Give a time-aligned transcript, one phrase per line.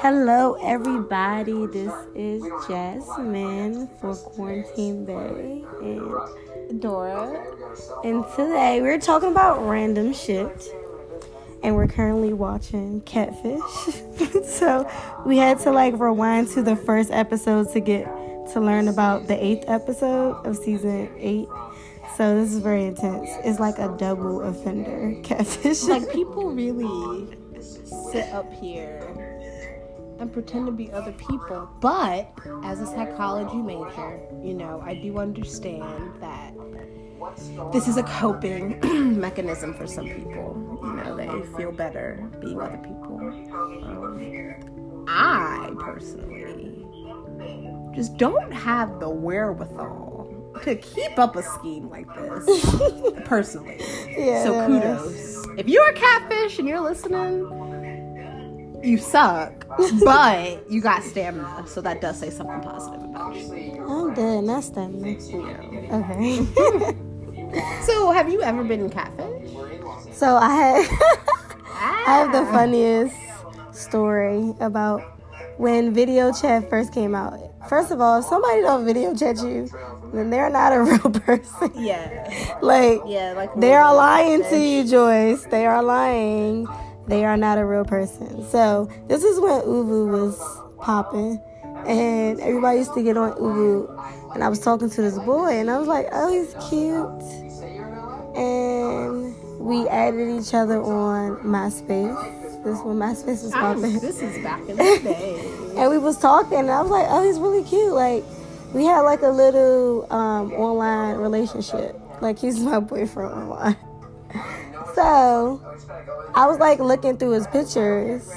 [0.00, 1.66] Hello, everybody.
[1.66, 7.44] This is Jasmine for Quarantine Bay and Dora.
[8.04, 10.68] And today we're talking about random shit.
[11.64, 13.60] And we're currently watching Catfish.
[14.46, 14.88] so
[15.26, 18.04] we had to like rewind to the first episode to get
[18.52, 21.48] to learn about the eighth episode of season eight.
[22.16, 23.30] So this is very intense.
[23.44, 25.82] It's like a double offender catfish.
[25.82, 27.36] Like people really
[28.12, 29.27] sit up here
[30.18, 31.68] and pretend to be other people.
[31.80, 32.32] But
[32.64, 36.52] as a psychology major, you know, I do understand that
[37.72, 38.78] this is a coping
[39.20, 40.80] mechanism for some people.
[40.82, 43.18] You know, they feel better being other people.
[43.18, 46.86] Um, I personally
[47.94, 52.44] just don't have the wherewithal to keep up a scheme like this
[53.24, 53.80] personally.
[54.16, 55.46] Yeah, so kudos.
[55.56, 57.46] If you're a catfish and you're listening,
[58.88, 59.66] you suck,
[60.04, 63.84] but you got stamina, so that does say something positive about you.
[63.88, 65.16] I'm dead, not stamina.
[65.92, 66.94] Okay.
[67.82, 69.50] So, have you ever been catfish?
[70.12, 70.86] so I had
[71.70, 72.52] I have the Ah.
[72.52, 73.16] funniest
[73.72, 75.00] story about
[75.56, 77.40] when video chat first came out.
[77.68, 79.66] First of all, if somebody don't video chat you,
[80.12, 81.72] then they're not a real person.
[81.74, 85.44] Yeah, like yeah, like they are lying to you, Joyce.
[85.44, 86.68] They are lying.
[87.08, 88.46] They are not a real person.
[88.50, 90.38] So this is when ooVoo was
[90.78, 91.40] popping,
[91.86, 94.34] and everybody used to get on ooVoo.
[94.34, 97.48] And I was talking to this boy, and I was like, "Oh, he's cute."
[98.36, 102.62] And we added each other on MySpace.
[102.62, 103.98] This is when MySpace was popping.
[104.00, 105.40] This is back in the day.
[105.76, 108.22] And we was talking, and I was like, "Oh, he's really cute." Like,
[108.74, 111.98] we had like a little um, online relationship.
[112.20, 113.76] Like, he's my boyfriend online.
[114.98, 115.62] So,
[116.34, 118.28] I was like looking through his pictures,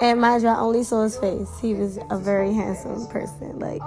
[0.00, 1.50] and mind you, I only saw his face.
[1.60, 3.58] He was a very handsome person.
[3.58, 3.82] Like,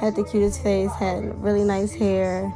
[0.00, 2.50] had the cutest face, had really nice hair.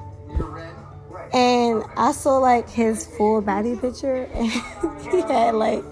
[1.34, 5.84] And I saw like his full body picture, and he had like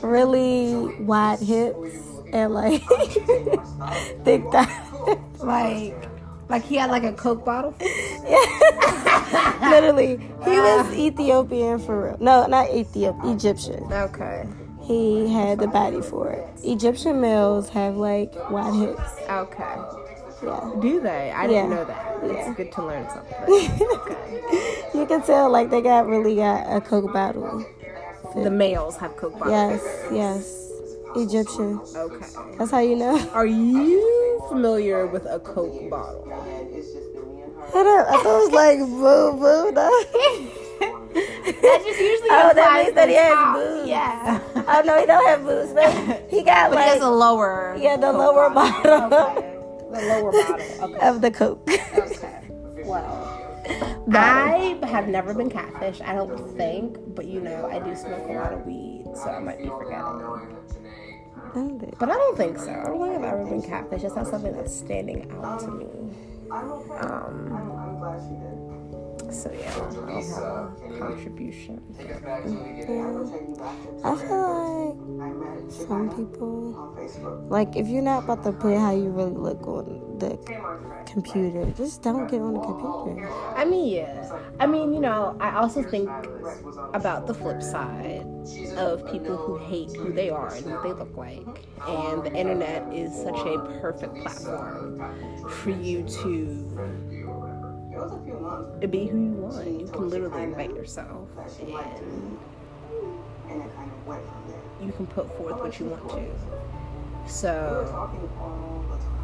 [0.00, 1.96] really wide hips
[2.32, 2.80] and like
[4.24, 5.18] thick thighs.
[5.40, 6.08] like,
[6.48, 7.74] like he had like a coke bottle.
[9.70, 12.16] Literally, he was Ethiopian for real.
[12.20, 13.84] No, not Ethiopian, Egyptian.
[13.92, 14.46] Okay,
[14.82, 16.46] He had the body for it.
[16.64, 19.00] Egyptian males have like wide hips.
[19.28, 19.74] okay.
[20.42, 20.70] Yeah.
[20.80, 21.30] Do they?
[21.30, 21.76] I didn't Yeah.
[21.76, 22.18] know that.
[22.24, 22.52] It's Yeah.
[22.54, 23.34] good to learn something.
[23.96, 24.40] Okay.
[24.94, 27.64] you can tell like they got really got a coke bottle.
[28.34, 29.80] the males have coke bottles.
[29.80, 29.80] Yes,
[30.12, 30.60] yes.
[31.16, 31.80] Egyptian.
[31.96, 32.26] Okay.
[32.58, 33.16] That's how you know.
[33.32, 36.26] Are you familiar with a coke bottle?
[37.74, 39.72] I, don't, I thought it was like boo boo.
[40.84, 41.08] No.
[41.54, 43.56] That just usually Oh, that means that he has top.
[43.56, 43.88] boobs.
[43.88, 44.40] Yeah.
[44.66, 47.76] Oh no, he don't have boobs, but he got But he has a lower.
[47.78, 48.82] yeah the lower bottle.
[49.10, 49.56] bottom Okay.
[49.92, 50.94] The lower bottle.
[50.94, 51.08] Okay.
[51.08, 51.68] of the coke.
[51.70, 52.40] Okay.
[52.84, 53.30] Well,
[54.12, 56.00] I have never been catfish.
[56.04, 59.38] I don't think, but you know, I do smoke a lot of weed, so I
[59.38, 60.56] might be forgetting.
[61.54, 62.70] But I don't think so.
[62.70, 64.02] I don't think I've ever been catfish.
[64.02, 65.86] It's not something that's standing out to me.
[66.50, 68.63] I don't think um.
[69.34, 71.82] So yeah, I don't have a contribution.
[74.04, 76.78] I feel like some people,
[77.48, 80.38] like if you're not about to put how you really look on the
[81.06, 83.18] computer, just don't get on the computer.
[83.54, 84.32] I mean, yeah.
[84.60, 86.28] I mean, you know, I also think
[86.94, 88.26] about the flip side
[88.76, 91.66] of people who hate who they are and what they look like.
[91.86, 95.02] And the internet is such a perfect platform
[95.46, 96.84] for you to
[98.80, 99.66] to be who you want.
[99.66, 101.28] You can literally invite yourself.
[103.48, 107.30] and you can put forth what you want to.
[107.30, 108.10] So,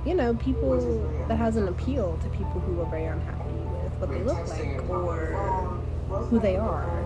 [0.06, 0.78] you know, people
[1.28, 4.88] that has an appeal to people who are very unhappy with what they look like
[4.88, 7.04] or who they are.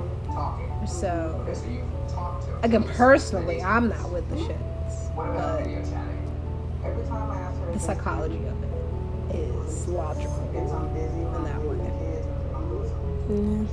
[0.86, 1.44] So,
[2.62, 5.64] again, personally, I'm not with the shits, but
[7.72, 8.73] the psychology of it
[9.32, 10.66] is logical in
[11.44, 11.84] that way.
[13.30, 13.64] Yeah.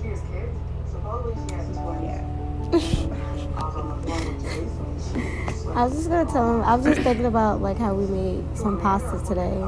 [5.73, 6.61] I was just gonna tell him.
[6.63, 9.59] I was just thinking about like how we made some pasta today.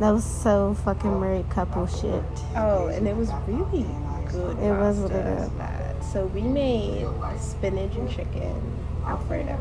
[0.00, 2.22] That was so fucking married couple shit.
[2.54, 3.86] Oh, and it was really
[4.30, 4.58] good.
[4.58, 5.50] It was really good.
[6.12, 7.06] So we made
[7.38, 8.54] spinach and chicken
[9.04, 9.58] alfredo.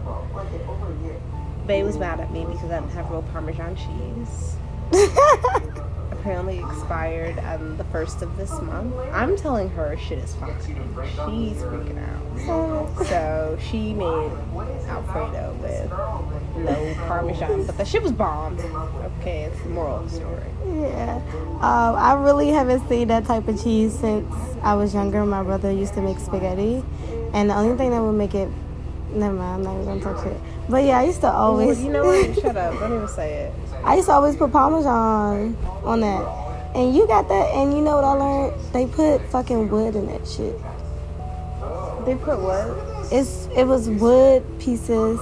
[1.68, 4.56] Bay was mad at me because I didn't have real Parmesan cheese.
[6.26, 8.96] apparently expired on the first of this month.
[9.14, 10.58] I'm telling her shit is fine.
[10.66, 13.06] She's freaking out.
[13.06, 14.32] So she made
[14.88, 15.92] Alfredo with
[16.58, 18.58] no Parmesan, but the shit was bomb.
[19.22, 20.42] Okay, it's the moral of the story.
[20.66, 21.22] Yeah.
[21.58, 24.34] Um, I really haven't seen that type of cheese since
[24.64, 25.24] I was younger.
[25.28, 26.84] My brother used to make spaghetti,
[27.34, 28.50] and the only thing that would make it.
[29.14, 30.42] Never mind, I'm not even gonna touch it.
[30.68, 31.84] But yeah, I used to always.
[31.84, 32.34] You know what?
[32.34, 32.80] Shut up.
[32.80, 33.54] Don't even say it.
[33.86, 36.26] I used to always put Parmesan on that.
[36.76, 38.54] And you got that, and you know what I learned?
[38.74, 40.58] They put fucking wood in that shit.
[42.06, 42.68] They put what?
[43.14, 45.20] It's it was wood pieces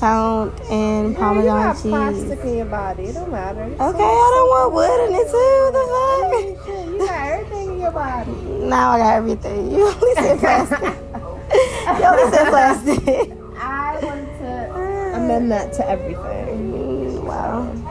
[0.00, 1.82] found in Girl, you Parmesan got cheese.
[1.82, 3.02] plastic in your body.
[3.04, 3.62] It don't matter.
[3.62, 5.70] Okay, I don't want wood in it too.
[5.76, 6.88] The fuck?
[6.88, 8.32] You got everything in your body.
[8.66, 9.70] Now I got everything.
[9.70, 10.80] You only said plastic.
[10.82, 13.38] you only said plastic.
[13.56, 16.72] I want to amend that to everything.
[16.72, 16.93] Mm-hmm.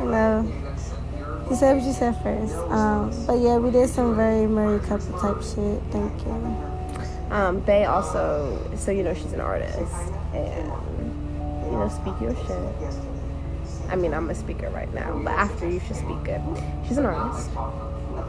[0.03, 0.51] No.
[1.49, 2.55] You said what you said first.
[2.71, 5.81] Um, but yeah, we did some very Murray couple type shit.
[5.91, 6.73] Thank you.
[7.31, 9.93] Um, Bay also, so you know, she's an artist,
[10.33, 10.67] and
[11.65, 13.89] you know, speak your shit.
[13.89, 16.41] I mean, I'm a speaker right now, but after you should speak it.
[16.87, 17.49] She's an artist,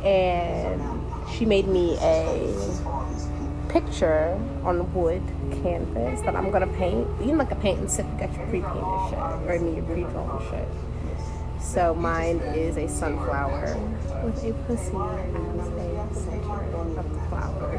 [0.04, 0.82] and
[1.32, 2.52] she made me a
[3.68, 5.22] picture on wood
[5.62, 7.06] canvas that I'm gonna paint.
[7.20, 9.76] You know, like a paint and sip, you got your pre-painted shit, or I mean,
[9.76, 10.68] your pre-drawn shit.
[11.64, 13.76] So mine is a sunflower
[14.22, 17.70] with a pussy as a center of the flower.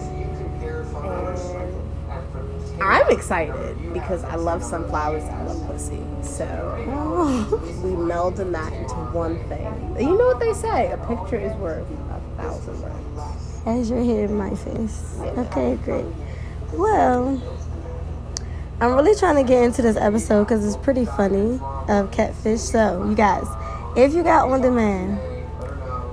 [2.74, 6.04] And I'm excited because I love sunflowers and I love pussy.
[6.24, 6.46] So
[6.90, 7.82] oh.
[7.84, 9.96] we melded that into one thing.
[9.98, 10.92] You know what they say?
[10.92, 13.62] A picture is worth a thousand words.
[13.66, 15.18] As you're hitting my face.
[15.22, 16.06] Okay, great.
[16.74, 17.42] Well,
[18.82, 22.60] I'm really trying to get into this episode because it's pretty funny of catfish.
[22.60, 23.48] So, you guys,
[23.96, 25.20] if you got on demand,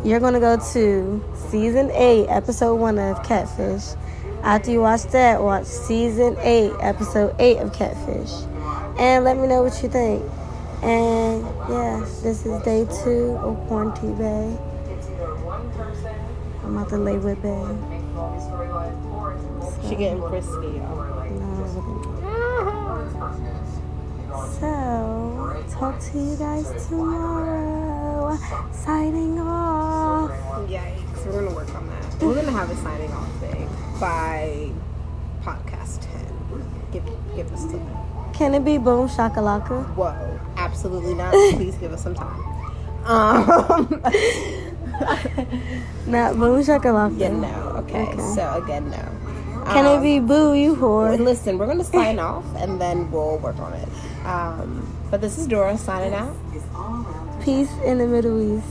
[0.04, 3.96] you're going to go to season 8, episode 1 of Catfish.
[4.42, 8.32] After you watch that, watch season 8, episode 8 of Catfish.
[8.98, 10.22] And let me know what you think.
[10.82, 14.58] And yeah, this is day 2 of Quarantine Bay.
[16.62, 17.66] I'm about to lay with Bay.
[19.88, 21.12] She getting frisky, y'all.
[24.32, 28.38] So, talk to you guys tomorrow.
[28.72, 30.30] Signing off.
[30.68, 32.22] Yikes, we're gonna work on that.
[32.22, 33.68] We're gonna have a signing off thing
[34.00, 34.70] by
[35.42, 36.24] podcast 10.
[36.92, 37.04] Give,
[37.36, 38.32] give us time.
[38.32, 39.84] Can it be boom shakalaka?
[39.96, 41.32] Whoa, absolutely not.
[41.56, 42.40] Please give us some time.
[43.04, 44.00] Um,
[46.06, 47.18] Not boom shakalaka.
[47.18, 47.48] yeah, no.
[47.84, 48.18] Okay, Okay.
[48.34, 49.08] so again, no.
[49.66, 51.18] Can Um, it be boo you whore?
[51.18, 53.88] Listen, we're gonna sign off and then we'll work on it.
[54.26, 56.34] Um, but this is Dora signing out.
[57.44, 58.66] Peace in the Middle East.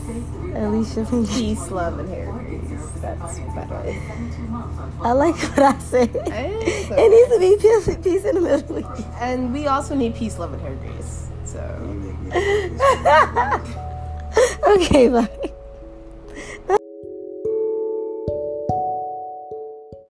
[0.56, 1.34] Alicia Pinky.
[1.34, 2.90] Peace, love, and hair grease.
[3.02, 3.96] That's better.
[5.02, 6.12] I like what I said.
[6.14, 9.08] So- It needs to be peace, peace in the Middle East.
[9.20, 11.28] And we also need peace, love, and hair grease.
[11.46, 11.62] So.
[14.66, 15.28] Okay, bye.